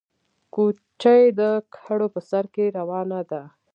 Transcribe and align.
کوچۍ 0.53 1.23
د 1.39 1.41
کډو 1.75 2.07
په 2.13 2.19
سر 2.29 2.43
کې 2.53 2.65
روانه 2.77 3.19
ده 3.29 3.41